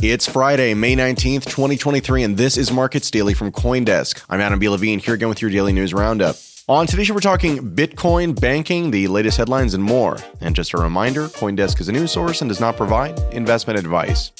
[0.00, 4.24] It's Friday, May 19th, 2023, and this is Markets Daily from Coindesk.
[4.30, 4.68] I'm Adam B.
[4.68, 6.36] Levine here again with your daily news roundup.
[6.68, 10.16] On today's show, we're talking Bitcoin, banking, the latest headlines, and more.
[10.40, 14.30] And just a reminder Coindesk is a news source and does not provide investment advice.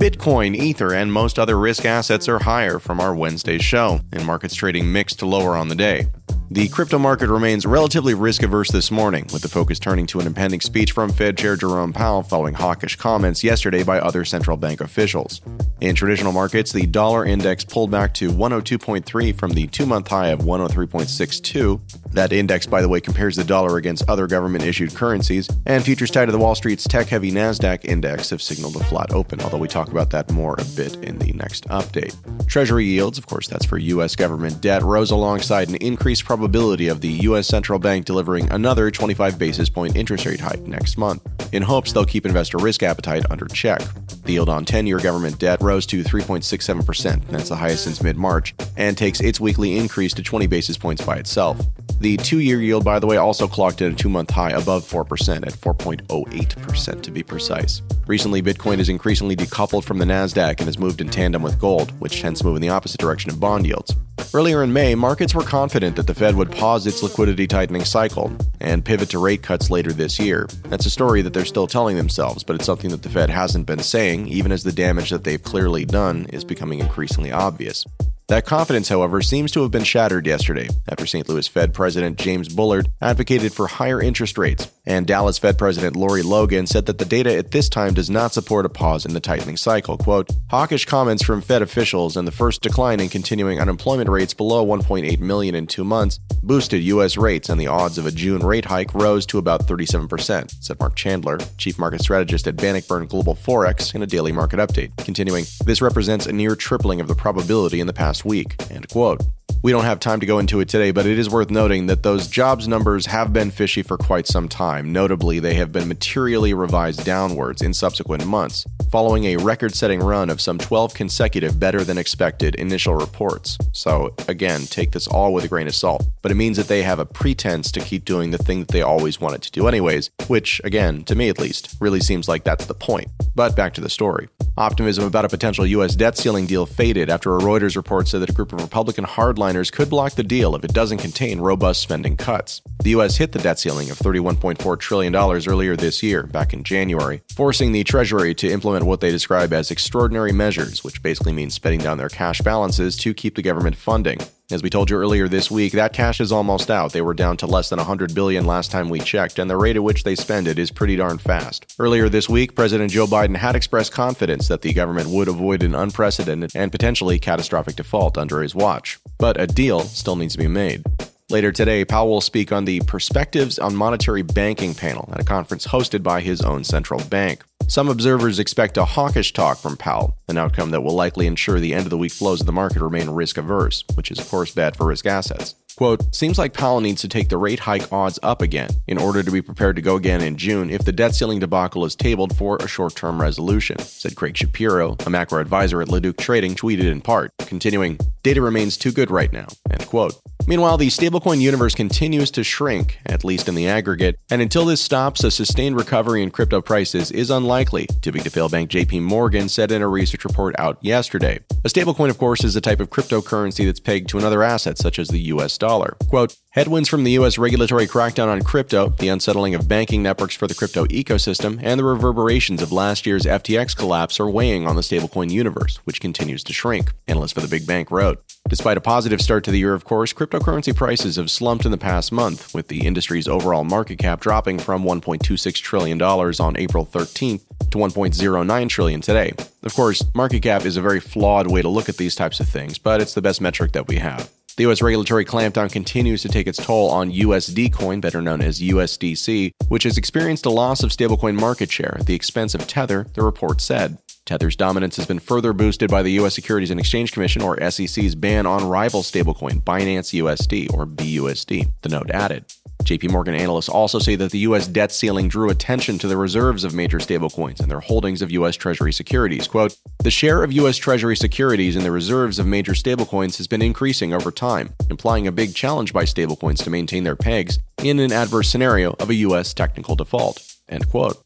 [0.00, 4.54] Bitcoin, Ether, and most other risk assets are higher from our Wednesday show, and markets
[4.54, 6.06] trading mixed to lower on the day.
[6.52, 10.26] The crypto market remains relatively risk averse this morning, with the focus turning to an
[10.26, 14.80] impending speech from Fed Chair Jerome Powell following hawkish comments yesterday by other central bank
[14.80, 15.40] officials.
[15.80, 20.30] In traditional markets, the dollar index pulled back to 102.3 from the two month high
[20.30, 21.80] of 103.62.
[22.12, 26.10] That index, by the way, compares the dollar against other government issued currencies, and futures
[26.10, 29.58] tied to the Wall Street's tech heavy NASDAQ index have signaled a flat open, although
[29.58, 32.16] we talk about that more a bit in the next update.
[32.48, 34.16] Treasury yields, of course, that's for U.S.
[34.16, 37.46] government debt, rose alongside an increased probability of the U.S.
[37.46, 41.22] central bank delivering another 25 basis point interest rate hike next month,
[41.54, 43.82] in hopes they'll keep investor risk appetite under check.
[44.24, 48.16] The yield on 10 year government debt rose to 3.67%, that's the highest since mid
[48.16, 51.64] March, and takes its weekly increase to 20 basis points by itself.
[52.00, 54.84] The two year yield, by the way, also clocked in a two month high above
[54.88, 57.82] 4% at 4.08% to be precise.
[58.06, 61.90] Recently, Bitcoin is increasingly decoupled from the NASDAQ and has moved in tandem with gold,
[62.00, 63.94] which tends to move in the opposite direction of bond yields.
[64.32, 68.32] Earlier in May, markets were confident that the Fed would pause its liquidity tightening cycle
[68.60, 70.48] and pivot to rate cuts later this year.
[70.64, 73.66] That's a story that they're still telling themselves, but it's something that the Fed hasn't
[73.66, 77.84] been saying, even as the damage that they've clearly done is becoming increasingly obvious.
[78.30, 81.28] That confidence, however, seems to have been shattered yesterday after St.
[81.28, 86.22] Louis Fed President James Bullard advocated for higher interest rates, and Dallas Fed President Lori
[86.22, 89.20] Logan said that the data at this time does not support a pause in the
[89.20, 89.98] tightening cycle.
[89.98, 94.64] Quote, hawkish comments from Fed officials and the first decline in continuing unemployment rates below
[94.64, 97.16] 1.8 million in two months boosted U.S.
[97.16, 100.94] rates, and the odds of a June rate hike rose to about 37%, said Mark
[100.96, 104.96] Chandler, chief market strategist at Bannockburn Global Forex, in a daily market update.
[104.98, 108.54] Continuing, this represents a near tripling of the probability in the past week.
[108.70, 109.22] End quote.
[109.62, 112.02] We don't have time to go into it today, but it is worth noting that
[112.02, 114.90] those jobs numbers have been fishy for quite some time.
[114.90, 120.30] Notably, they have been materially revised downwards in subsequent months, following a record setting run
[120.30, 123.58] of some 12 consecutive better than expected initial reports.
[123.72, 126.82] So, again, take this all with a grain of salt, but it means that they
[126.82, 130.08] have a pretense to keep doing the thing that they always wanted to do, anyways,
[130.28, 133.08] which, again, to me at least, really seems like that's the point.
[133.34, 134.30] But back to the story.
[134.56, 135.94] Optimism about a potential U.S.
[135.94, 139.49] debt ceiling deal faded after a Reuters report said that a group of Republican hardliners
[139.70, 142.62] could block the deal if it doesn't contain robust spending cuts.
[142.82, 143.16] The U.S.
[143.16, 147.84] hit the debt ceiling of $31.4 trillion earlier this year, back in January, forcing the
[147.84, 152.08] Treasury to implement what they describe as extraordinary measures, which basically means spending down their
[152.08, 154.18] cash balances to keep the government funding.
[154.52, 156.92] As we told you earlier this week, that cash is almost out.
[156.92, 159.76] They were down to less than 100 billion last time we checked, and the rate
[159.76, 161.72] at which they spend it is pretty darn fast.
[161.78, 165.76] Earlier this week, President Joe Biden had expressed confidence that the government would avoid an
[165.76, 168.98] unprecedented and potentially catastrophic default under his watch.
[169.18, 170.82] But a deal still needs to be made.
[171.30, 175.64] Later today, Powell will speak on the Perspectives on Monetary Banking panel at a conference
[175.64, 177.44] hosted by his own central bank.
[177.68, 181.72] some observers expect a hawkish talk from Powell, an outcome that will likely ensure the
[181.72, 184.52] end of the week flows of the market remain risk averse, which is, of course,
[184.52, 185.54] bad for risk assets.
[185.76, 189.22] Quote, seems like Powell needs to take the rate hike odds up again in order
[189.22, 192.36] to be prepared to go again in June if the debt ceiling debacle is tabled
[192.36, 196.90] for a short term resolution, said Craig Shapiro, a macro advisor at Leduc Trading, tweeted
[196.90, 200.20] in part, continuing, data remains too good right now, end quote.
[200.46, 204.80] Meanwhile, the stablecoin universe continues to shrink, at least in the aggregate, and until this
[204.80, 209.02] stops, a sustained recovery in crypto prices is unlikely, too big to fail bank JP
[209.02, 211.38] Morgan said in a research report out yesterday.
[211.64, 214.98] A stablecoin, of course, is a type of cryptocurrency that's pegged to another asset, such
[214.98, 215.96] as the US dollar.
[216.08, 217.38] Quote, Headwinds from the U.S.
[217.38, 221.84] regulatory crackdown on crypto, the unsettling of banking networks for the crypto ecosystem, and the
[221.84, 226.52] reverberations of last year's FTX collapse are weighing on the stablecoin universe, which continues to
[226.52, 228.20] shrink, analysts for the big bank wrote.
[228.50, 231.78] Despite a positive start to the year, of course, cryptocurrency prices have slumped in the
[231.78, 237.44] past month, with the industry's overall market cap dropping from $1.26 trillion on April 13th
[237.70, 239.32] to 1.09 trillion today.
[239.62, 242.48] Of course, market cap is a very flawed way to look at these types of
[242.48, 244.28] things, but it's the best metric that we have.
[244.56, 244.82] The U.S.
[244.82, 249.84] regulatory clampdown continues to take its toll on USD coin, better known as USDC, which
[249.84, 253.60] has experienced a loss of stablecoin market share at the expense of Tether, the report
[253.60, 253.96] said.
[254.30, 256.36] Tether's dominance has been further boosted by the U.S.
[256.36, 261.88] Securities and Exchange Commission, or SEC's, ban on rival stablecoin Binance USD, or BUSD, the
[261.88, 262.44] note added.
[262.84, 264.68] JP Morgan analysts also say that the U.S.
[264.68, 268.54] debt ceiling drew attention to the reserves of major stablecoins and their holdings of U.S.
[268.54, 269.48] Treasury securities.
[269.48, 270.76] Quote, the share of U.S.
[270.76, 275.32] Treasury securities in the reserves of major stablecoins has been increasing over time, implying a
[275.32, 279.52] big challenge by stablecoins to maintain their pegs in an adverse scenario of a U.S.
[279.52, 280.40] technical default.
[280.68, 281.20] End quote.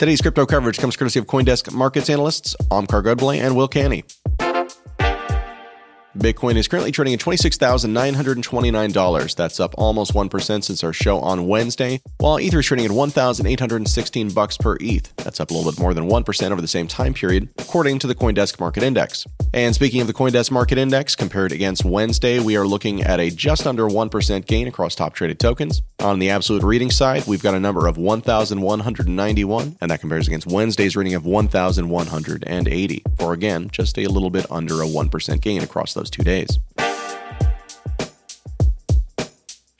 [0.00, 4.04] Today's crypto coverage comes courtesy of Coindesk markets analysts Omkar Godbole and Will Canny.
[6.18, 9.36] Bitcoin is currently trading at $26,929.
[9.36, 14.30] That's up almost 1% since our show on Wednesday, while Ether is trading at 1,816
[14.30, 15.14] bucks per ETH.
[15.18, 18.08] That's up a little bit more than 1% over the same time period, according to
[18.08, 19.24] the Coindesk Market Index.
[19.54, 23.30] And speaking of the Coindesk Market Index, compared against Wednesday, we are looking at a
[23.30, 25.80] just under 1% gain across top traded tokens.
[26.00, 30.48] On the absolute reading side, we've got a number of 1,191, and that compares against
[30.48, 35.99] Wednesday's reading of 1,180, for again, just a little bit under a 1% gain across
[36.00, 36.58] those two days.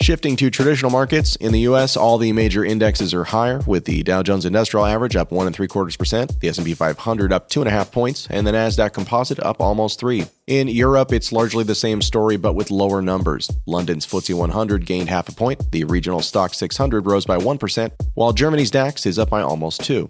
[0.02, 4.02] Shifting to traditional markets in the U.S., all the major indexes are higher, with the
[4.02, 7.60] Dow Jones Industrial Average up one and three quarters percent, the S&P 500 up two
[7.60, 10.24] and a half points, and the Nasdaq Composite up almost three.
[10.46, 13.50] In Europe, it's largely the same story, but with lower numbers.
[13.66, 17.92] London's FTSE 100 gained half a point, the regional Stoxx 600 rose by one percent,
[18.14, 20.08] while Germany's DAX is up by almost two.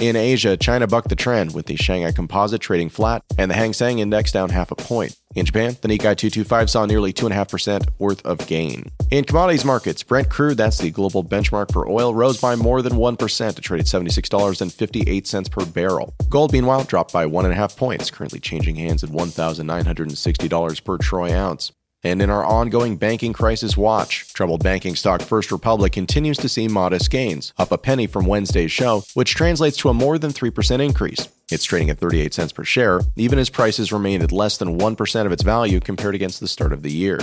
[0.00, 3.74] In Asia, China bucked the trend with the Shanghai Composite trading flat and the Hang
[3.74, 5.14] Seng Index down half a point.
[5.34, 8.90] In Japan, the Nikkei 225 saw nearly 2.5% worth of gain.
[9.10, 12.94] In commodities markets, Brent crude, that's the global benchmark for oil, rose by more than
[12.94, 16.14] 1% to trade at $76.58 per barrel.
[16.30, 21.72] Gold, meanwhile, dropped by 1.5 points, currently changing hands at $1,960 per troy ounce.
[22.02, 26.66] And in our ongoing banking crisis watch, troubled banking stock First Republic continues to see
[26.66, 30.80] modest gains, up a penny from Wednesday's show, which translates to a more than 3%
[30.82, 31.28] increase.
[31.50, 35.26] It's trading at 38 cents per share, even as prices remain at less than 1%
[35.26, 37.20] of its value compared against the start of the year.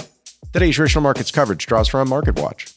[0.53, 2.73] Today's traditional markets coverage draws from MarketWatch.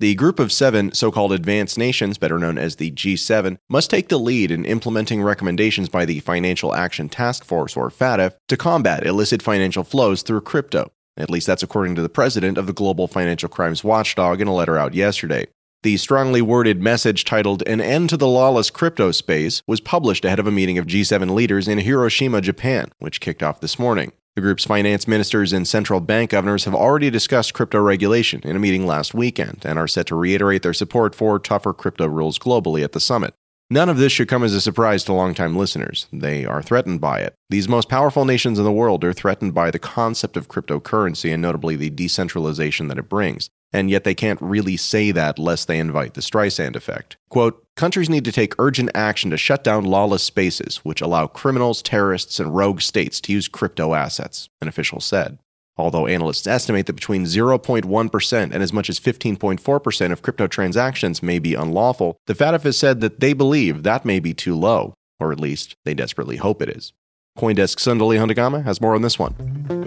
[0.00, 4.08] The group of seven so called advanced nations, better known as the G7, must take
[4.08, 9.04] the lead in implementing recommendations by the Financial Action Task Force, or FATF, to combat
[9.04, 10.92] illicit financial flows through crypto.
[11.16, 14.54] At least that's according to the president of the Global Financial Crimes Watchdog in a
[14.54, 15.48] letter out yesterday.
[15.82, 20.38] The strongly worded message titled An End to the Lawless Crypto Space was published ahead
[20.38, 24.12] of a meeting of G7 leaders in Hiroshima, Japan, which kicked off this morning.
[24.38, 28.60] The group's finance ministers and central bank governors have already discussed crypto regulation in a
[28.60, 32.84] meeting last weekend and are set to reiterate their support for tougher crypto rules globally
[32.84, 33.34] at the summit.
[33.68, 36.06] None of this should come as a surprise to longtime listeners.
[36.12, 37.34] They are threatened by it.
[37.50, 41.42] These most powerful nations in the world are threatened by the concept of cryptocurrency and
[41.42, 45.78] notably the decentralization that it brings and yet they can't really say that lest they
[45.78, 47.16] invite the Streisand effect.
[47.28, 51.82] Quote, countries need to take urgent action to shut down lawless spaces which allow criminals,
[51.82, 55.38] terrorists, and rogue states to use crypto assets, an official said.
[55.76, 61.38] Although analysts estimate that between 0.1% and as much as 15.4% of crypto transactions may
[61.38, 65.30] be unlawful, the FATF has said that they believe that may be too low, or
[65.30, 66.92] at least they desperately hope it is.
[67.38, 69.77] Coindesk's Sandali Handagama has more on this one.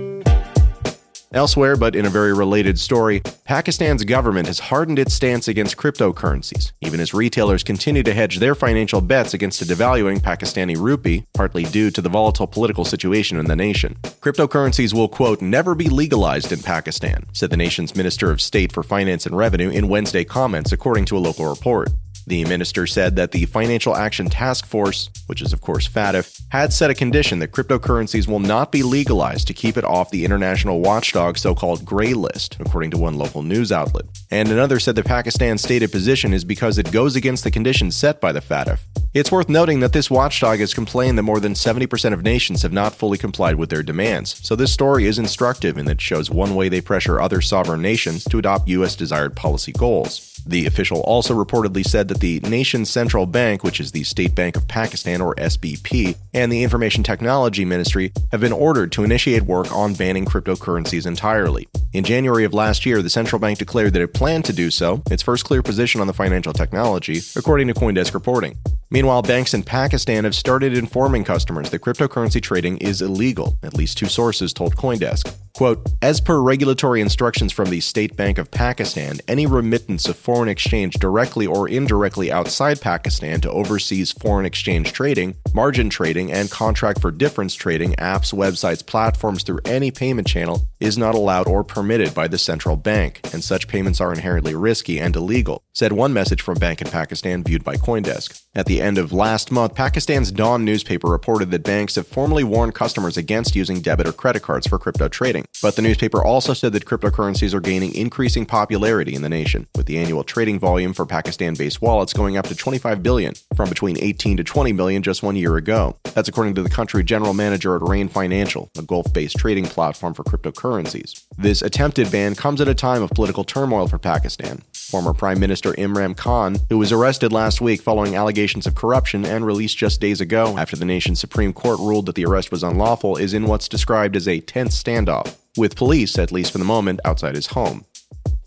[1.33, 6.73] Elsewhere, but in a very related story, Pakistan's government has hardened its stance against cryptocurrencies,
[6.81, 11.63] even as retailers continue to hedge their financial bets against a devaluing Pakistani rupee, partly
[11.63, 13.95] due to the volatile political situation in the nation.
[14.19, 18.83] Cryptocurrencies will, quote, never be legalized in Pakistan, said the nation's Minister of State for
[18.83, 21.87] Finance and Revenue in Wednesday comments, according to a local report.
[22.27, 26.71] The minister said that the Financial Action Task Force, which is of course FATF, had
[26.71, 30.81] set a condition that cryptocurrencies will not be legalized to keep it off the international
[30.81, 34.05] watchdog so called gray list, according to one local news outlet.
[34.29, 38.21] And another said that Pakistan's stated position is because it goes against the conditions set
[38.21, 38.79] by the FATF.
[39.13, 42.71] It's worth noting that this watchdog has complained that more than 70% of nations have
[42.71, 46.31] not fully complied with their demands, so this story is instructive in that it shows
[46.31, 48.95] one way they pressure other sovereign nations to adopt U.S.
[48.95, 50.41] desired policy goals.
[50.47, 54.55] The official also reportedly said that the nation's central bank, which is the State Bank
[54.55, 59.69] of Pakistan or SBP, and the Information Technology Ministry have been ordered to initiate work
[59.73, 61.67] on banning cryptocurrencies entirely.
[61.91, 65.03] In January of last year, the central bank declared that it planned to do so,
[65.11, 68.57] its first clear position on the financial technology, according to Coindesk reporting.
[68.93, 73.97] Meanwhile, banks in Pakistan have started informing customers that cryptocurrency trading is illegal, at least
[73.97, 75.33] two sources told Coindesk.
[75.53, 80.49] Quote, as per regulatory instructions from the State Bank of Pakistan, any remittance of foreign
[80.49, 86.99] exchange directly or indirectly outside Pakistan to overseas foreign exchange trading, margin trading, and contract
[86.99, 92.13] for difference trading, apps, websites, platforms through any payment channel is not allowed or permitted
[92.15, 96.41] by the central bank, and such payments are inherently risky and illegal, said one message
[96.41, 98.41] from Bank in Pakistan viewed by Coindesk.
[98.53, 102.75] At the end of last month, Pakistan's Dawn newspaper reported that banks have formally warned
[102.75, 105.45] customers against using debit or credit cards for crypto trading.
[105.61, 109.85] But the newspaper also said that cryptocurrencies are gaining increasing popularity in the nation, with
[109.85, 114.35] the annual trading volume for Pakistan-based wallets going up to 25 billion from between 18
[114.35, 115.95] to 20 million just one year ago.
[116.13, 120.25] That's according to the country general manager at Rain Financial, a Gulf-based trading platform for
[120.25, 121.23] cryptocurrencies.
[121.37, 124.61] This attempted ban comes at a time of political turmoil for Pakistan.
[124.91, 129.45] Former Prime Minister Imran Khan, who was arrested last week following allegations of corruption and
[129.45, 133.15] released just days ago after the nation's Supreme Court ruled that the arrest was unlawful,
[133.15, 136.99] is in what's described as a tense standoff, with police, at least for the moment,
[137.05, 137.85] outside his home.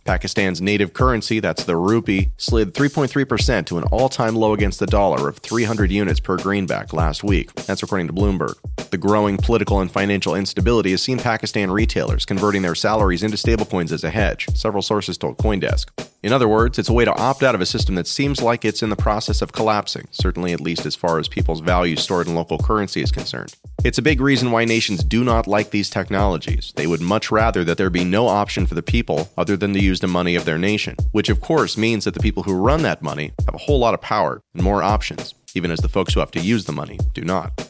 [0.04, 4.86] Pakistan's native currency, that's the rupee, slid 3.3% to an all time low against the
[4.86, 7.54] dollar of 300 units per greenback last week.
[7.54, 8.54] That's according to Bloomberg.
[8.90, 13.92] The growing political and financial instability has seen Pakistan retailers converting their salaries into stablecoins
[13.92, 15.86] as a hedge, several sources told Coindesk.
[16.24, 18.64] In other words, it's a way to opt out of a system that seems like
[18.64, 22.26] it's in the process of collapsing, certainly at least as far as people's value stored
[22.26, 23.54] in local currency is concerned.
[23.84, 26.72] It's a big reason why nations do not like these technologies.
[26.76, 29.82] They would much rather that there be no option for the people other than to
[29.82, 32.80] use the money of their nation, which of course means that the people who run
[32.84, 36.14] that money have a whole lot of power and more options, even as the folks
[36.14, 37.68] who have to use the money do not.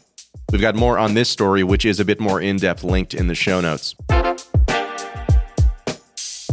[0.53, 3.27] We've got more on this story, which is a bit more in depth, linked in
[3.27, 3.97] the show notes.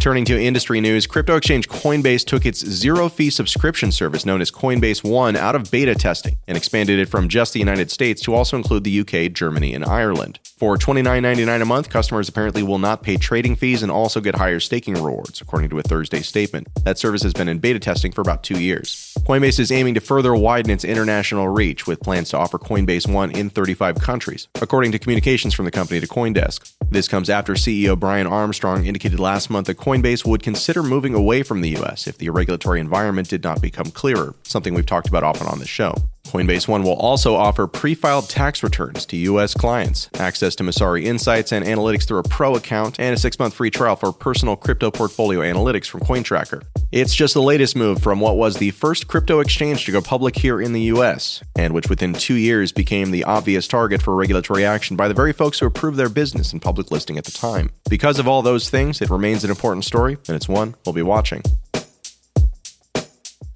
[0.01, 4.49] Turning to industry news, crypto exchange Coinbase took its zero fee subscription service known as
[4.49, 8.33] Coinbase One out of beta testing and expanded it from just the United States to
[8.33, 10.39] also include the UK, Germany, and Ireland.
[10.57, 14.59] For $29.99 a month, customers apparently will not pay trading fees and also get higher
[14.59, 16.67] staking rewards, according to a Thursday statement.
[16.83, 19.15] That service has been in beta testing for about two years.
[19.19, 23.29] Coinbase is aiming to further widen its international reach with plans to offer Coinbase One
[23.31, 26.73] in 35 countries, according to communications from the company to Coindesk.
[26.89, 29.90] This comes after CEO Brian Armstrong indicated last month that Coinbase
[30.25, 34.33] would consider moving away from the US if the regulatory environment did not become clearer,
[34.43, 35.95] something we've talked about often on the show.
[36.25, 39.53] Coinbase One will also offer pre filed tax returns to U.S.
[39.53, 43.53] clients, access to Messari Insights and analytics through a pro account, and a six month
[43.53, 46.63] free trial for personal crypto portfolio analytics from CoinTracker.
[46.91, 50.35] It's just the latest move from what was the first crypto exchange to go public
[50.35, 54.65] here in the US, and which within two years became the obvious target for regulatory
[54.65, 57.69] action by the very folks who approved their business and public listing at the time.
[57.89, 61.01] Because of all those things, it remains an important story, and it's one we'll be
[61.01, 61.41] watching.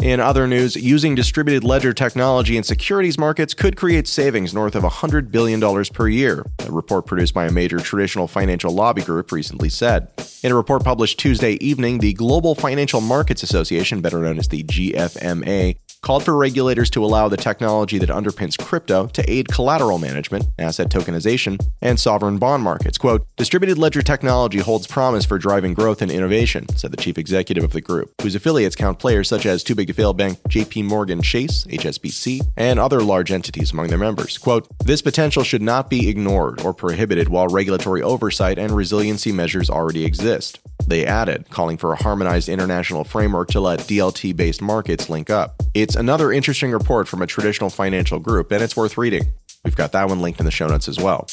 [0.05, 4.83] In other news, using distributed ledger technology in securities markets could create savings north of
[4.83, 9.67] $100 billion per year, a report produced by a major traditional financial lobby group recently
[9.67, 10.09] said.
[10.43, 14.63] In a report published Tuesday evening, the Global Financial Markets Association, better known as the
[14.63, 20.45] GFMA, called for regulators to allow the technology that underpins crypto to aid collateral management,
[20.59, 22.99] asset tokenization, and sovereign bond markets.
[22.99, 27.63] Quote, distributed ledger technology holds promise for driving growth and innovation, said the chief executive
[27.63, 30.85] of the group, whose affiliates count players such as Too Big to Fail Bank, JP
[30.85, 34.37] Morgan Chase, HSBC, and other large entities among their members.
[34.37, 39.71] Quote, this potential should not be ignored or prohibited while regulatory oversight and resiliency measures
[39.71, 40.59] already exist.
[40.87, 45.61] They added, calling for a harmonized international framework to let DLT based markets link up.
[45.73, 49.33] It's another interesting report from a traditional financial group, and it's worth reading.
[49.63, 51.27] We've got that one linked in the show notes as well.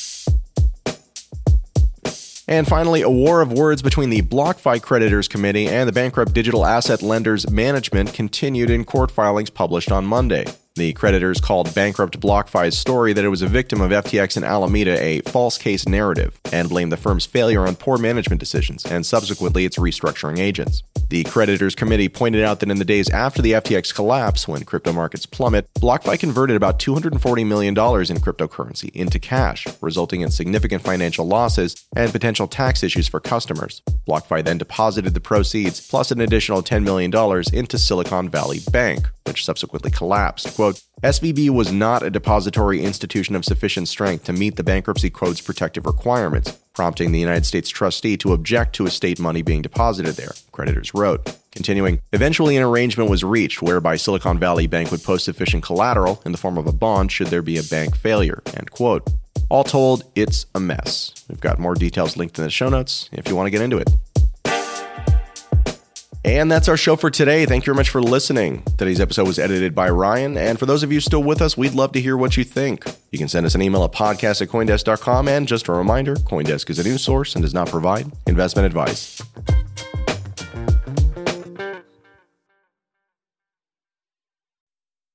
[2.49, 6.66] And finally, a war of words between the BlockFi Creditors Committee and the Bankrupt Digital
[6.66, 10.44] Asset Lenders Management continued in court filings published on Monday.
[10.75, 14.99] The creditors called bankrupt BlockFi's story that it was a victim of FTX and Alameda
[15.02, 16.41] a false case narrative.
[16.50, 20.83] and blamed the firm's failure on poor management decisions and subsequently its restructuring agents.
[21.12, 24.95] The creditors committee pointed out that in the days after the FTX collapse, when crypto
[24.95, 31.26] markets plummet, BlockFi converted about $240 million in cryptocurrency into cash, resulting in significant financial
[31.26, 33.83] losses and potential tax issues for customers.
[34.09, 37.12] BlockFi then deposited the proceeds plus an additional $10 million
[37.52, 40.54] into Silicon Valley Bank, which subsequently collapsed.
[40.54, 45.42] Quote, SVB was not a depository institution of sufficient strength to meet the bankruptcy code's
[45.42, 50.33] protective requirements, prompting the United States trustee to object to estate money being deposited there,
[50.52, 51.01] creditors wrote.
[51.02, 56.23] Wrote, continuing, eventually an arrangement was reached whereby Silicon Valley Bank would post sufficient collateral
[56.25, 59.11] in the form of a bond should there be a bank failure, end quote.
[59.49, 61.12] All told, it's a mess.
[61.28, 63.78] We've got more details linked in the show notes if you want to get into
[63.78, 63.90] it.
[66.25, 67.47] And that's our show for today.
[67.47, 68.62] Thank you very much for listening.
[68.78, 70.37] Today's episode was edited by Ryan.
[70.37, 72.85] And for those of you still with us, we'd love to hear what you think.
[73.11, 75.26] You can send us an email at podcast at Coindesk.com.
[75.26, 79.21] And just a reminder Coindesk is a news source and does not provide investment advice.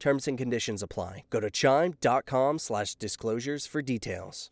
[0.00, 1.24] Terms and conditions apply.
[1.30, 4.46] Go to chime.com slash disclosures for details.